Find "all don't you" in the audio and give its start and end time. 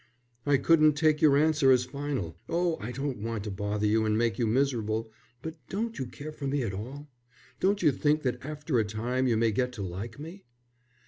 6.73-7.91